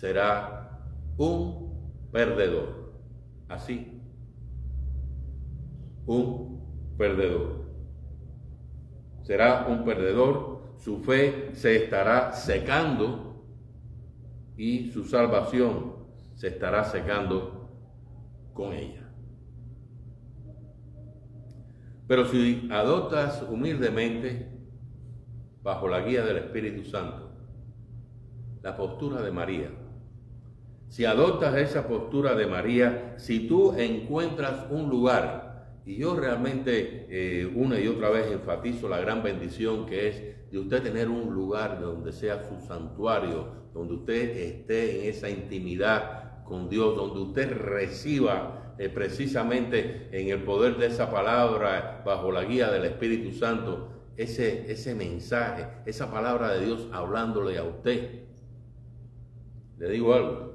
será 0.04 0.82
un 1.16 2.10
perdedor. 2.12 2.92
Así, 3.48 4.02
un 6.04 6.60
perdedor. 6.98 7.64
Será 9.22 9.66
un 9.66 9.82
perdedor 9.86 10.74
su 10.76 10.98
fe 10.98 11.54
se 11.54 11.84
estará 11.84 12.34
secando 12.34 13.46
y 14.58 14.90
su 14.90 15.04
salvación 15.04 15.94
se 16.34 16.48
estará 16.48 16.84
secando 16.84 17.70
con 18.52 18.74
ella. 18.74 19.08
Pero 22.06 22.26
si 22.26 22.68
adoptas 22.70 23.42
humildemente, 23.48 24.50
bajo 25.62 25.88
la 25.88 26.00
guía 26.00 26.22
del 26.26 26.36
Espíritu 26.36 26.84
Santo, 26.84 27.30
la 28.60 28.76
postura 28.76 29.22
de 29.22 29.32
María, 29.32 29.70
si 30.88 31.04
adoptas 31.04 31.56
esa 31.56 31.88
postura 31.88 32.34
de 32.34 32.46
María, 32.46 33.14
si 33.18 33.48
tú 33.48 33.74
encuentras 33.76 34.66
un 34.70 34.88
lugar 34.88 35.44
Y 35.86 35.96
yo 35.96 36.16
realmente 36.16 37.06
eh, 37.10 37.46
una 37.54 37.78
y 37.78 37.88
otra 37.88 38.08
vez 38.08 38.30
enfatizo 38.32 38.88
la 38.88 38.98
gran 38.98 39.22
bendición 39.22 39.84
que 39.84 40.08
es 40.08 40.50
de 40.50 40.58
usted 40.58 40.82
tener 40.82 41.10
un 41.10 41.34
lugar 41.34 41.80
donde 41.80 42.12
sea 42.12 42.42
su 42.48 42.66
santuario, 42.66 43.48
donde 43.74 43.94
usted 43.94 44.36
esté 44.36 45.00
en 45.00 45.10
esa 45.10 45.28
intimidad 45.28 46.42
con 46.44 46.70
Dios, 46.70 46.96
donde 46.96 47.20
usted 47.20 47.52
reciba 47.52 48.74
eh, 48.78 48.88
precisamente 48.88 50.08
en 50.12 50.28
el 50.28 50.42
poder 50.42 50.78
de 50.78 50.86
esa 50.86 51.10
palabra, 51.10 52.02
bajo 52.06 52.32
la 52.32 52.44
guía 52.44 52.70
del 52.70 52.86
Espíritu 52.86 53.32
Santo, 53.32 53.90
ese, 54.16 54.70
ese 54.70 54.94
mensaje, 54.94 55.66
esa 55.84 56.10
palabra 56.10 56.52
de 56.54 56.64
Dios 56.64 56.88
hablándole 56.92 57.58
a 57.58 57.64
usted. 57.64 58.22
Le 59.78 59.88
digo 59.90 60.14
algo, 60.14 60.53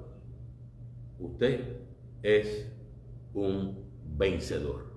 usted 1.19 1.77
es 2.23 2.71
un 3.33 3.85
vencedor. 4.17 4.87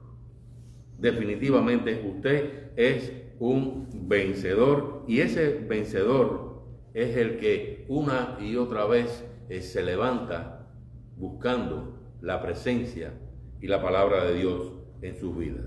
Definitivamente 0.99 2.03
usted 2.07 2.71
es 2.77 3.13
un 3.39 3.89
vencedor 4.09 5.05
y 5.09 5.21
ese 5.21 5.59
vencedor 5.59 6.63
es 6.95 7.17
el 7.17 7.39
que 7.39 7.85
una 7.89 8.39
y 8.41 8.57
otra 8.57 8.87
vez 8.87 9.25
eh, 9.49 9.63
se 9.63 9.83
levanta 9.83 10.69
buscando 11.17 11.99
la 12.21 12.41
presencia 12.41 13.15
y 13.61 13.67
la 13.67 13.83
palabra 13.83 14.25
de 14.25 14.35
Dios 14.35 14.73
en 15.01 15.17
su 15.17 15.35
vida. 15.35 15.63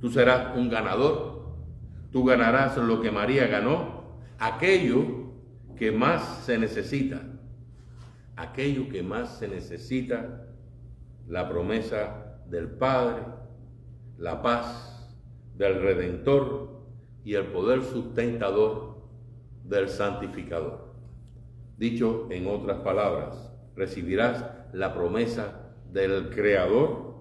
Tú 0.00 0.10
serás 0.10 0.56
un 0.56 0.68
ganador 0.68 1.38
Tú 2.10 2.24
ganarás 2.24 2.76
lo 2.78 3.00
que 3.00 3.10
María 3.10 3.46
ganó, 3.46 4.16
aquello 4.38 5.04
que 5.76 5.92
más 5.92 6.44
se 6.44 6.58
necesita, 6.58 7.22
aquello 8.38 8.88
que 8.88 9.02
más 9.02 9.38
se 9.38 9.48
necesita, 9.48 10.46
la 11.26 11.48
promesa 11.48 12.40
del 12.48 12.70
Padre, 12.70 13.22
la 14.16 14.42
paz 14.42 15.12
del 15.56 15.82
Redentor 15.82 16.86
y 17.24 17.34
el 17.34 17.46
poder 17.46 17.82
sustentador 17.82 19.02
del 19.64 19.88
Santificador. 19.88 20.94
Dicho 21.76 22.28
en 22.30 22.46
otras 22.46 22.78
palabras, 22.78 23.52
recibirás 23.74 24.44
la 24.72 24.94
promesa 24.94 25.74
del 25.92 26.30
Creador, 26.30 27.16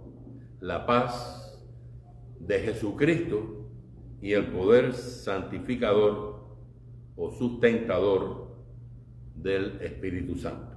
la 0.59 0.85
paz 0.85 1.59
de 2.39 2.59
Jesucristo 2.59 3.69
y 4.21 4.33
el 4.33 4.47
poder 4.47 4.93
santificador 4.93 6.37
o 7.15 7.31
sustentador 7.31 8.55
del 9.35 9.81
Espíritu 9.81 10.35
Santo. 10.35 10.76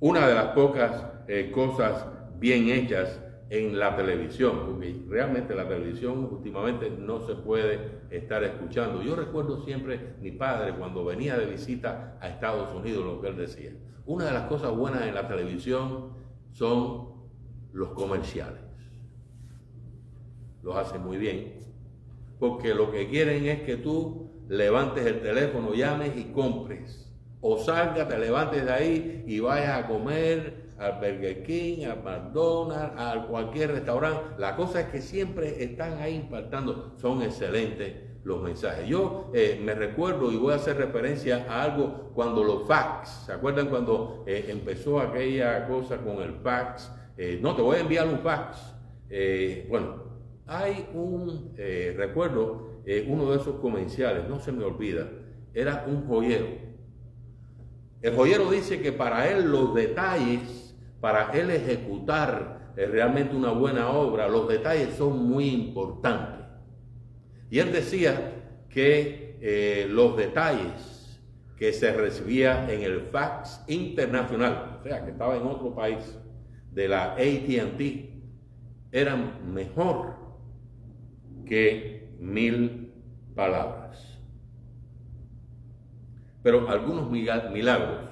Una 0.00 0.28
de 0.28 0.34
las 0.34 0.46
pocas 0.48 1.04
eh, 1.26 1.50
cosas 1.52 2.06
bien 2.38 2.68
hechas 2.68 3.20
en 3.50 3.78
la 3.78 3.96
televisión, 3.96 4.60
porque 4.66 5.02
realmente 5.08 5.54
la 5.56 5.66
televisión 5.66 6.28
últimamente 6.30 6.90
no 6.90 7.26
se 7.26 7.34
puede 7.34 8.02
estar 8.10 8.44
escuchando. 8.44 9.02
Yo 9.02 9.16
recuerdo 9.16 9.64
siempre 9.64 10.14
mi 10.20 10.30
padre 10.30 10.74
cuando 10.74 11.04
venía 11.04 11.36
de 11.36 11.46
visita 11.46 12.16
a 12.20 12.28
Estados 12.28 12.72
Unidos, 12.74 13.04
lo 13.04 13.20
que 13.20 13.28
él 13.28 13.36
decía. 13.36 13.72
Una 14.06 14.26
de 14.26 14.32
las 14.32 14.44
cosas 14.44 14.70
buenas 14.70 15.02
en 15.02 15.14
la 15.14 15.26
televisión 15.26 16.12
son 16.52 17.08
los 17.72 17.88
comerciales. 17.90 18.62
Los 20.62 20.76
hacen 20.76 21.02
muy 21.02 21.16
bien, 21.16 21.54
porque 22.38 22.74
lo 22.74 22.92
que 22.92 23.08
quieren 23.08 23.46
es 23.46 23.62
que 23.62 23.76
tú 23.76 24.30
levantes 24.48 25.06
el 25.06 25.20
teléfono, 25.22 25.74
llames 25.74 26.16
y 26.16 26.24
compres. 26.32 27.07
O 27.40 27.58
salga, 27.58 28.08
te 28.08 28.18
levantes 28.18 28.64
de 28.64 28.72
ahí 28.72 29.24
y 29.26 29.40
vayas 29.40 29.84
a 29.84 29.86
comer 29.86 30.68
al 30.78 30.94
Burger 30.94 31.42
King, 31.42 31.84
al 31.84 32.02
McDonald's, 32.02 32.94
a 32.96 33.26
cualquier 33.28 33.72
restaurante. 33.72 34.22
La 34.38 34.56
cosa 34.56 34.80
es 34.80 34.86
que 34.88 35.00
siempre 35.00 35.62
están 35.62 35.98
ahí 35.98 36.14
impactando. 36.16 36.94
Son 36.96 37.22
excelentes 37.22 38.08
los 38.24 38.42
mensajes. 38.42 38.86
Yo 38.86 39.30
eh, 39.34 39.60
me 39.62 39.74
recuerdo 39.74 40.30
y 40.30 40.36
voy 40.36 40.52
a 40.52 40.56
hacer 40.56 40.76
referencia 40.76 41.46
a 41.48 41.62
algo 41.62 42.10
cuando 42.14 42.44
los 42.44 42.66
fax, 42.66 43.24
¿se 43.26 43.32
acuerdan 43.32 43.68
cuando 43.68 44.24
eh, 44.26 44.46
empezó 44.48 45.00
aquella 45.00 45.66
cosa 45.66 45.98
con 45.98 46.22
el 46.22 46.34
fax? 46.34 46.92
Eh, 47.16 47.38
no, 47.42 47.56
te 47.56 47.62
voy 47.62 47.76
a 47.78 47.80
enviar 47.80 48.06
un 48.06 48.18
fax. 48.18 48.74
bueno, 49.68 50.04
hay 50.46 50.88
un, 50.94 51.54
recuerdo, 51.96 52.82
uno 53.06 53.30
de 53.30 53.36
esos 53.38 53.56
comerciales, 53.56 54.28
no 54.28 54.38
se 54.38 54.52
me 54.52 54.64
olvida, 54.64 55.08
era 55.54 55.84
un 55.88 56.06
joyero. 56.06 56.46
El 58.02 58.14
joyero 58.14 58.50
dice 58.50 58.80
que 58.80 58.92
para 58.92 59.28
él 59.28 59.50
los 59.50 59.74
detalles, 59.74 60.74
para 61.00 61.30
él 61.32 61.50
ejecutar 61.50 62.72
eh, 62.76 62.86
realmente 62.86 63.34
una 63.34 63.50
buena 63.50 63.90
obra, 63.90 64.28
los 64.28 64.48
detalles 64.48 64.94
son 64.94 65.28
muy 65.28 65.48
importantes. 65.48 66.46
Y 67.50 67.58
él 67.58 67.72
decía 67.72 68.34
que 68.68 69.86
los 69.90 70.16
detalles 70.16 70.98
que 71.56 71.72
se 71.72 71.92
recibía 71.92 72.70
en 72.72 72.82
el 72.82 73.02
fax 73.02 73.62
internacional, 73.66 74.78
o 74.80 74.82
sea, 74.82 75.04
que 75.04 75.10
estaba 75.10 75.36
en 75.36 75.42
otro 75.42 75.74
país, 75.74 76.18
de 76.72 76.88
la 76.88 77.14
ATT, 77.14 77.80
eran 78.92 79.52
mejor 79.52 80.14
que 81.46 82.08
mil 82.20 82.92
palabras. 83.34 84.07
Pero 86.48 86.66
algunos 86.70 87.10
milagros, 87.10 88.08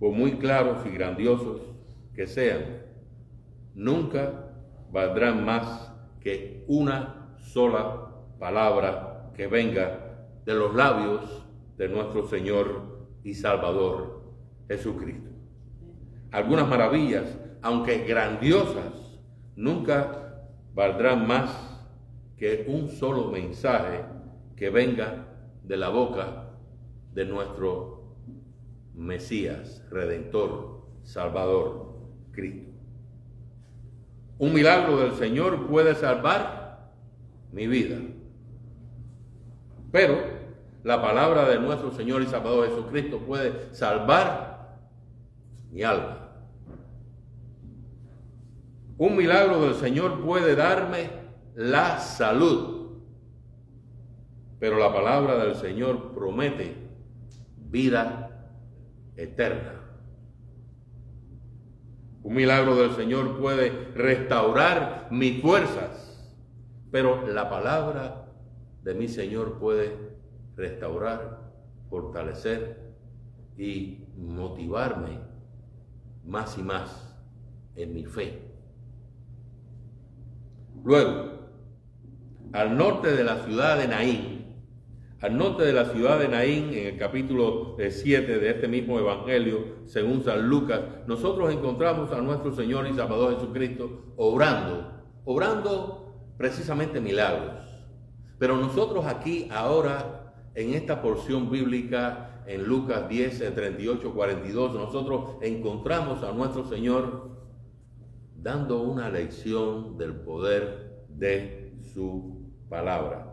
por 0.00 0.10
muy 0.10 0.32
claros 0.32 0.84
y 0.84 0.88
grandiosos 0.90 1.60
que 2.12 2.26
sean, 2.26 2.82
nunca 3.72 4.50
valdrán 4.90 5.44
más 5.44 5.92
que 6.18 6.64
una 6.66 7.36
sola 7.38 8.10
palabra 8.40 9.30
que 9.36 9.46
venga 9.46 10.26
de 10.44 10.54
los 10.54 10.74
labios 10.74 11.46
de 11.76 11.88
nuestro 11.88 12.26
Señor 12.26 13.06
y 13.22 13.34
Salvador 13.34 14.24
Jesucristo. 14.66 15.30
Algunas 16.32 16.66
maravillas, 16.66 17.38
aunque 17.62 17.98
grandiosas, 17.98 19.20
nunca 19.54 20.48
valdrán 20.74 21.28
más 21.28 21.78
que 22.36 22.64
un 22.66 22.88
solo 22.88 23.30
mensaje 23.30 24.00
que 24.56 24.68
venga 24.68 25.28
de 25.62 25.76
la 25.76 25.90
boca 25.90 26.43
de 27.14 27.24
nuestro 27.24 28.02
Mesías, 28.94 29.82
Redentor, 29.90 30.82
Salvador, 31.02 31.94
Cristo. 32.32 32.70
Un 34.38 34.52
milagro 34.52 34.98
del 34.98 35.12
Señor 35.14 35.66
puede 35.68 35.94
salvar 35.94 36.92
mi 37.52 37.66
vida. 37.66 37.96
Pero 39.92 40.18
la 40.82 41.00
palabra 41.00 41.48
de 41.48 41.60
nuestro 41.60 41.92
Señor 41.92 42.22
y 42.22 42.26
Salvador 42.26 42.68
Jesucristo 42.68 43.18
puede 43.18 43.72
salvar 43.72 44.76
mi 45.70 45.82
alma. 45.82 46.20
Un 48.98 49.16
milagro 49.16 49.60
del 49.62 49.74
Señor 49.74 50.20
puede 50.20 50.54
darme 50.56 51.10
la 51.54 51.98
salud. 51.98 53.00
Pero 54.58 54.78
la 54.78 54.92
palabra 54.92 55.36
del 55.36 55.54
Señor 55.54 56.12
promete 56.12 56.83
vida 57.74 58.30
eterna. 59.16 59.80
Un 62.22 62.34
milagro 62.34 62.76
del 62.76 62.92
Señor 62.92 63.36
puede 63.36 63.88
restaurar 63.96 65.08
mis 65.10 65.42
fuerzas, 65.42 66.24
pero 66.92 67.26
la 67.26 67.50
palabra 67.50 68.26
de 68.84 68.94
mi 68.94 69.08
Señor 69.08 69.58
puede 69.58 69.92
restaurar, 70.54 71.50
fortalecer 71.90 72.94
y 73.58 74.06
motivarme 74.16 75.18
más 76.24 76.56
y 76.56 76.62
más 76.62 77.18
en 77.74 77.92
mi 77.92 78.04
fe. 78.04 78.40
Luego, 80.84 81.48
al 82.52 82.76
norte 82.76 83.10
de 83.16 83.24
la 83.24 83.42
ciudad 83.42 83.78
de 83.78 83.88
Naín. 83.88 84.33
Al 85.24 85.38
norte 85.38 85.64
de 85.64 85.72
la 85.72 85.86
ciudad 85.86 86.18
de 86.18 86.28
Naín, 86.28 86.74
en 86.74 86.86
el 86.86 86.98
capítulo 86.98 87.76
7 87.78 88.30
eh, 88.30 88.38
de 88.38 88.50
este 88.50 88.68
mismo 88.68 88.98
Evangelio, 88.98 89.76
según 89.86 90.22
San 90.22 90.46
Lucas, 90.46 90.82
nosotros 91.06 91.50
encontramos 91.50 92.12
a 92.12 92.20
nuestro 92.20 92.54
Señor 92.54 92.86
y 92.86 92.92
Salvador 92.92 93.36
Jesucristo 93.36 94.12
obrando, 94.18 95.02
obrando 95.24 96.34
precisamente 96.36 97.00
milagros. 97.00 97.54
Pero 98.38 98.58
nosotros 98.58 99.06
aquí 99.06 99.48
ahora, 99.50 100.34
en 100.54 100.74
esta 100.74 101.00
porción 101.00 101.50
bíblica, 101.50 102.42
en 102.46 102.64
Lucas 102.64 103.08
10, 103.08 103.54
38, 103.54 104.12
42, 104.12 104.74
nosotros 104.74 105.38
encontramos 105.40 106.22
a 106.22 106.32
nuestro 106.32 106.66
Señor 106.66 107.30
dando 108.36 108.82
una 108.82 109.08
lección 109.08 109.96
del 109.96 110.16
poder 110.16 111.06
de 111.08 111.78
su 111.94 112.52
palabra. 112.68 113.30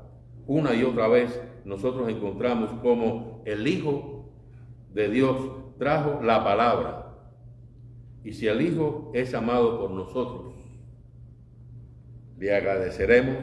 Una 0.48 0.74
y 0.74 0.84
otra 0.86 1.10
vez 1.10 1.51
nosotros 1.66 2.10
encontramos 2.10 2.72
como 2.82 3.42
el 3.46 3.68
Hijo 3.68 4.30
de 4.94 5.10
Dios 5.10 5.38
trajo 5.78 6.22
la 6.24 6.44
palabra. 6.44 7.18
Y 8.24 8.34
si 8.34 8.48
el 8.48 8.62
Hijo 8.62 9.12
es 9.14 9.34
amado 9.34 9.80
por 9.80 9.92
nosotros, 9.92 10.54
le 12.38 12.56
agradeceremos 12.56 13.38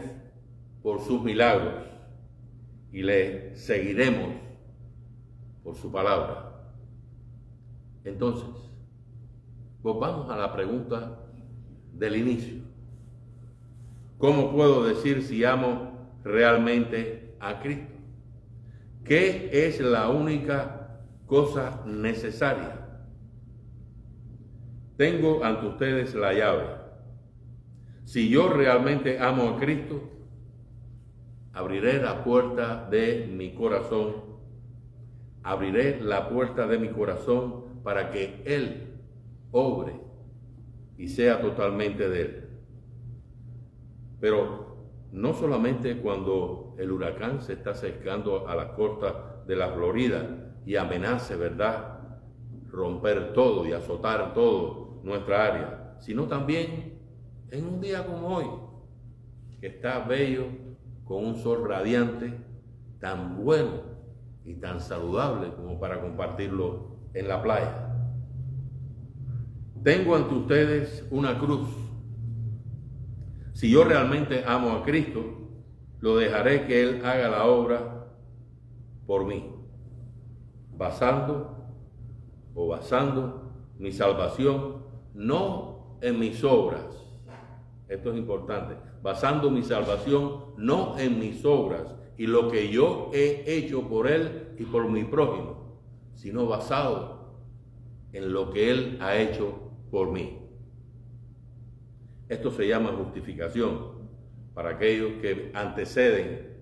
por 0.82 1.00
sus 1.00 1.22
milagros 1.22 1.84
y 2.92 3.02
le 3.02 3.54
seguiremos 3.56 4.30
por 5.62 5.76
su 5.76 5.90
palabra. 5.90 6.72
Entonces, 8.04 8.48
volvamos 9.82 10.30
a 10.30 10.36
la 10.36 10.52
pregunta 10.52 11.18
del 11.92 12.16
inicio. 12.16 12.62
¿Cómo 14.18 14.52
puedo 14.52 14.84
decir 14.84 15.22
si 15.22 15.44
amo 15.44 16.10
realmente 16.24 17.36
a 17.38 17.60
Cristo? 17.60 17.97
¿Qué 19.08 19.48
es 19.66 19.80
la 19.80 20.10
única 20.10 21.00
cosa 21.24 21.82
necesaria? 21.86 23.00
Tengo 24.98 25.42
ante 25.42 25.66
ustedes 25.66 26.14
la 26.14 26.34
llave. 26.34 26.66
Si 28.04 28.28
yo 28.28 28.50
realmente 28.50 29.18
amo 29.18 29.48
a 29.48 29.58
Cristo, 29.58 30.10
abriré 31.54 32.02
la 32.02 32.22
puerta 32.22 32.86
de 32.90 33.26
mi 33.32 33.54
corazón, 33.54 34.12
abriré 35.42 36.02
la 36.02 36.28
puerta 36.28 36.66
de 36.66 36.78
mi 36.78 36.90
corazón 36.90 37.80
para 37.82 38.10
que 38.10 38.42
Él 38.44 38.92
obre 39.52 39.98
y 40.98 41.08
sea 41.08 41.40
totalmente 41.40 42.10
de 42.10 42.20
Él. 42.20 42.48
Pero 44.20 44.67
no 45.12 45.32
solamente 45.34 45.98
cuando 45.98 46.74
el 46.78 46.92
huracán 46.92 47.40
se 47.40 47.54
está 47.54 47.70
acercando 47.70 48.48
a 48.48 48.54
la 48.54 48.74
costa 48.74 49.42
de 49.46 49.56
la 49.56 49.68
Florida 49.68 50.54
y 50.66 50.76
amenace, 50.76 51.36
¿verdad?, 51.36 51.98
romper 52.70 53.32
todo 53.32 53.66
y 53.66 53.72
azotar 53.72 54.34
todo 54.34 55.00
nuestra 55.02 55.46
área, 55.46 55.96
sino 56.00 56.24
también 56.24 57.00
en 57.50 57.64
un 57.66 57.80
día 57.80 58.06
como 58.06 58.36
hoy, 58.36 58.46
que 59.60 59.68
está 59.68 60.00
bello, 60.00 60.44
con 61.04 61.24
un 61.24 61.36
sol 61.36 61.66
radiante, 61.66 62.34
tan 63.00 63.42
bueno 63.42 63.80
y 64.44 64.54
tan 64.54 64.80
saludable 64.80 65.50
como 65.54 65.80
para 65.80 66.00
compartirlo 66.00 66.98
en 67.14 67.28
la 67.28 67.42
playa. 67.42 67.88
Tengo 69.82 70.16
ante 70.16 70.34
ustedes 70.34 71.06
una 71.10 71.38
cruz 71.38 71.87
si 73.58 73.68
yo 73.70 73.82
realmente 73.82 74.44
amo 74.46 74.70
a 74.70 74.84
Cristo, 74.84 75.20
lo 75.98 76.16
dejaré 76.16 76.68
que 76.68 76.80
Él 76.80 77.04
haga 77.04 77.28
la 77.28 77.44
obra 77.46 78.06
por 79.04 79.24
mí, 79.24 79.52
basando 80.76 81.56
o 82.54 82.68
basando 82.68 83.50
mi 83.80 83.90
salvación 83.90 84.84
no 85.12 85.98
en 86.02 86.20
mis 86.20 86.44
obras. 86.44 87.04
Esto 87.88 88.12
es 88.12 88.18
importante. 88.18 88.76
Basando 89.02 89.50
mi 89.50 89.64
salvación 89.64 90.54
no 90.56 90.96
en 90.96 91.18
mis 91.18 91.44
obras 91.44 91.96
y 92.16 92.28
lo 92.28 92.52
que 92.52 92.70
yo 92.70 93.10
he 93.12 93.42
hecho 93.44 93.88
por 93.88 94.06
Él 94.06 94.54
y 94.56 94.66
por 94.66 94.88
mi 94.88 95.02
prójimo, 95.02 95.80
sino 96.14 96.46
basado 96.46 97.34
en 98.12 98.32
lo 98.32 98.50
que 98.50 98.70
Él 98.70 98.98
ha 99.00 99.16
hecho 99.16 99.52
por 99.90 100.12
mí. 100.12 100.37
Esto 102.28 102.50
se 102.50 102.68
llama 102.68 102.92
justificación 102.92 104.08
para 104.54 104.70
aquellos 104.70 105.12
que 105.22 105.50
anteceden 105.54 106.58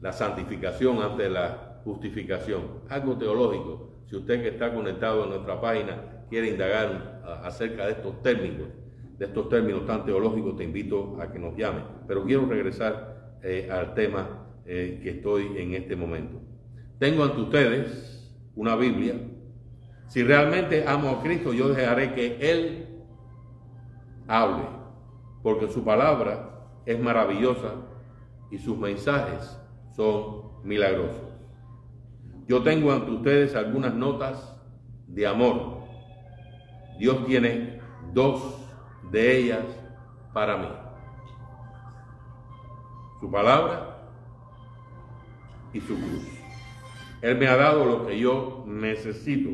la 0.00 0.12
santificación 0.12 1.02
ante 1.02 1.28
la 1.28 1.80
justificación. 1.84 2.80
Algo 2.88 3.16
teológico. 3.16 4.04
Si 4.06 4.16
usted 4.16 4.42
que 4.42 4.48
está 4.48 4.74
conectado 4.74 5.24
en 5.24 5.30
nuestra 5.30 5.60
página 5.60 6.24
quiere 6.28 6.48
indagar 6.48 7.22
acerca 7.44 7.86
de 7.86 7.92
estos 7.92 8.22
términos, 8.22 8.68
de 9.18 9.26
estos 9.26 9.48
términos 9.48 9.86
tan 9.86 10.04
teológicos, 10.04 10.56
te 10.56 10.64
invito 10.64 11.18
a 11.20 11.30
que 11.30 11.38
nos 11.38 11.56
llame. 11.56 11.82
Pero 12.06 12.24
quiero 12.24 12.46
regresar 12.46 13.38
eh, 13.42 13.68
al 13.70 13.94
tema 13.94 14.46
eh, 14.66 15.00
que 15.02 15.10
estoy 15.10 15.56
en 15.56 15.74
este 15.74 15.96
momento. 15.96 16.40
Tengo 16.98 17.24
ante 17.24 17.40
ustedes 17.40 18.32
una 18.54 18.76
Biblia. 18.76 19.14
Si 20.08 20.22
realmente 20.22 20.84
amo 20.86 21.10
a 21.10 21.22
Cristo, 21.22 21.52
yo 21.52 21.68
dejaré 21.68 22.14
que 22.14 22.36
Él 22.40 22.89
hable, 24.30 24.62
porque 25.42 25.68
su 25.68 25.82
palabra 25.82 26.68
es 26.86 26.98
maravillosa 27.00 27.74
y 28.50 28.58
sus 28.58 28.78
mensajes 28.78 29.58
son 29.96 30.62
milagrosos. 30.62 31.20
Yo 32.46 32.62
tengo 32.62 32.92
ante 32.92 33.10
ustedes 33.10 33.56
algunas 33.56 33.92
notas 33.94 34.56
de 35.08 35.26
amor. 35.26 35.80
Dios 36.98 37.26
tiene 37.26 37.80
dos 38.12 38.56
de 39.10 39.38
ellas 39.38 39.64
para 40.32 40.56
mí. 40.56 40.68
Su 43.20 43.30
palabra 43.30 44.10
y 45.72 45.80
su 45.80 45.96
cruz. 45.96 46.26
Él 47.20 47.36
me 47.36 47.48
ha 47.48 47.56
dado 47.56 47.84
lo 47.84 48.06
que 48.06 48.18
yo 48.18 48.64
necesito. 48.66 49.50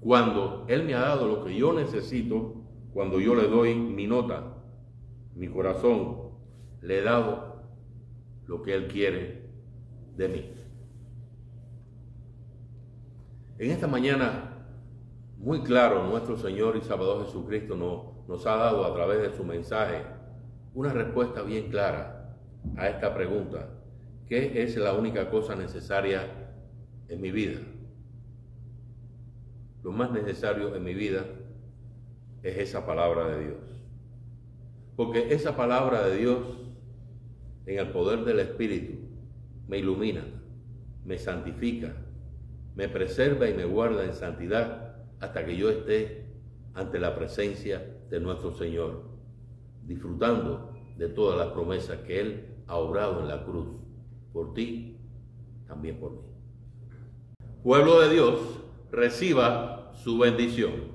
Cuando 0.00 0.64
Él 0.68 0.84
me 0.84 0.94
ha 0.94 1.00
dado 1.00 1.26
lo 1.26 1.44
que 1.44 1.56
yo 1.56 1.72
necesito, 1.72 2.63
cuando 2.94 3.18
yo 3.18 3.34
le 3.34 3.48
doy 3.48 3.74
mi 3.74 4.06
nota, 4.06 4.54
mi 5.34 5.48
corazón, 5.48 6.30
le 6.80 7.00
he 7.00 7.02
dado 7.02 7.60
lo 8.46 8.62
que 8.62 8.72
Él 8.72 8.86
quiere 8.86 9.50
de 10.16 10.28
mí. 10.28 10.50
En 13.58 13.70
esta 13.72 13.88
mañana, 13.88 14.64
muy 15.38 15.62
claro, 15.62 16.04
nuestro 16.06 16.36
Señor 16.36 16.76
y 16.76 16.82
Salvador 16.82 17.26
Jesucristo 17.26 17.74
nos, 17.74 18.28
nos 18.28 18.46
ha 18.46 18.54
dado 18.56 18.84
a 18.84 18.94
través 18.94 19.22
de 19.22 19.36
su 19.36 19.42
mensaje 19.42 20.02
una 20.72 20.92
respuesta 20.92 21.42
bien 21.42 21.70
clara 21.70 22.36
a 22.76 22.88
esta 22.88 23.12
pregunta. 23.12 23.70
¿Qué 24.28 24.62
es 24.62 24.76
la 24.76 24.92
única 24.92 25.30
cosa 25.30 25.56
necesaria 25.56 26.28
en 27.08 27.20
mi 27.20 27.32
vida? 27.32 27.58
Lo 29.82 29.90
más 29.90 30.12
necesario 30.12 30.76
en 30.76 30.84
mi 30.84 30.94
vida 30.94 31.24
es 32.44 32.58
esa 32.58 32.84
palabra 32.84 33.26
de 33.28 33.44
Dios. 33.44 33.56
Porque 34.96 35.32
esa 35.34 35.56
palabra 35.56 36.06
de 36.06 36.18
Dios, 36.18 36.38
en 37.66 37.78
el 37.78 37.88
poder 37.90 38.24
del 38.24 38.38
Espíritu, 38.38 38.98
me 39.66 39.78
ilumina, 39.78 40.24
me 41.04 41.18
santifica, 41.18 41.96
me 42.76 42.88
preserva 42.88 43.48
y 43.48 43.54
me 43.54 43.64
guarda 43.64 44.04
en 44.04 44.14
santidad 44.14 44.96
hasta 45.20 45.44
que 45.46 45.56
yo 45.56 45.70
esté 45.70 46.26
ante 46.74 46.98
la 46.98 47.16
presencia 47.16 47.82
de 48.10 48.20
nuestro 48.20 48.52
Señor, 48.52 49.04
disfrutando 49.86 50.70
de 50.98 51.08
todas 51.08 51.38
las 51.38 51.48
promesas 51.48 52.00
que 52.00 52.20
Él 52.20 52.44
ha 52.66 52.76
obrado 52.76 53.20
en 53.20 53.28
la 53.28 53.42
cruz, 53.42 53.68
por 54.34 54.52
ti, 54.52 54.98
también 55.66 55.98
por 55.98 56.12
mí. 56.12 56.28
Pueblo 57.62 58.00
de 58.02 58.10
Dios, 58.10 58.38
reciba 58.90 59.92
su 59.94 60.18
bendición 60.18 60.93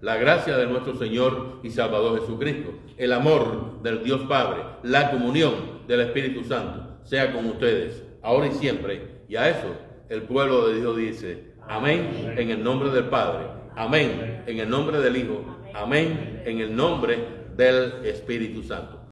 la 0.00 0.16
gracia 0.16 0.56
de 0.56 0.66
nuestro 0.66 0.96
Señor 0.96 1.60
y 1.62 1.70
Salvador 1.70 2.20
Jesucristo, 2.20 2.72
el 2.96 3.12
amor 3.12 3.82
del 3.82 4.02
Dios 4.02 4.22
Padre, 4.22 4.62
la 4.82 5.10
comunión 5.10 5.52
del 5.86 6.00
Espíritu 6.00 6.44
Santo, 6.44 6.98
sea 7.04 7.32
con 7.32 7.46
ustedes, 7.46 8.02
ahora 8.22 8.46
y 8.46 8.52
siempre. 8.52 9.20
Y 9.28 9.36
a 9.36 9.50
eso 9.50 9.68
el 10.08 10.22
pueblo 10.22 10.68
de 10.68 10.80
Dios 10.80 10.96
dice, 10.96 11.52
amén, 11.68 12.34
en 12.36 12.50
el 12.50 12.64
nombre 12.64 12.90
del 12.90 13.04
Padre, 13.04 13.46
amén, 13.76 14.42
en 14.46 14.58
el 14.58 14.68
nombre 14.68 15.00
del 15.00 15.16
Hijo, 15.16 15.44
amén, 15.74 16.42
en 16.44 16.60
el 16.60 16.74
nombre 16.74 17.18
del 17.56 18.04
Espíritu 18.04 18.62
Santo. 18.62 18.99